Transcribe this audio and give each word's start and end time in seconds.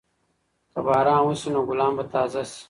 که 0.71 0.79
باران 0.85 1.21
وشي 1.27 1.49
نو 1.53 1.61
ګلان 1.69 1.91
به 1.97 2.03
تازه 2.13 2.41
شي. 2.51 2.59